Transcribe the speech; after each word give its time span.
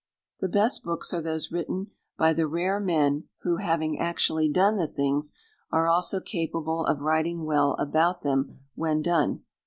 The 0.39 0.49
best 0.49 0.83
books 0.83 1.13
are 1.13 1.21
those 1.21 1.51
written 1.51 1.91
by 2.17 2.33
the 2.33 2.47
rare 2.47 2.79
men 2.79 3.25
who, 3.43 3.57
having 3.57 3.99
actually 3.99 4.49
done 4.49 4.75
the 4.75 4.87
things, 4.87 5.35
are 5.71 5.87
also 5.87 6.19
capable 6.19 6.83
of 6.87 7.01
writing 7.01 7.45
well 7.45 7.73
about 7.77 8.23
them 8.23 8.61
when 8.73 9.03
done. 9.03 9.43